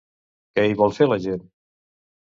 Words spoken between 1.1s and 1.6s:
la gent?